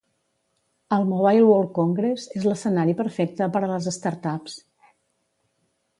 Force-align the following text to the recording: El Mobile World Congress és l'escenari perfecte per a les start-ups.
El 0.97 1.05
Mobile 1.09 1.43
World 1.49 1.69
Congress 1.75 2.25
és 2.41 2.49
l'escenari 2.51 2.97
perfecte 3.03 3.51
per 3.57 3.65
a 3.69 3.69
les 3.75 3.93
start-ups. 3.99 4.57